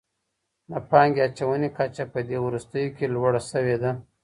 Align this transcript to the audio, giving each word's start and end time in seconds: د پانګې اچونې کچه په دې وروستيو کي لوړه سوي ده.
د 0.69 0.71
پانګې 0.89 1.21
اچونې 1.27 1.69
کچه 1.77 2.03
په 2.13 2.19
دې 2.27 2.37
وروستيو 2.45 2.93
کي 2.97 3.05
لوړه 3.13 3.41
سوي 3.51 3.75
ده. 3.81 3.91